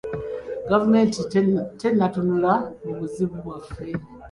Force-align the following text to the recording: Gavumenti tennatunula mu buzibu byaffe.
Gavumenti 0.69 1.19
tennatunula 1.81 2.53
mu 2.83 2.91
buzibu 2.99 3.37
byaffe. 3.45 3.85